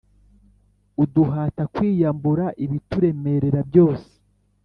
[1.03, 4.09] uduhata kwiyambura ibituremerera byose.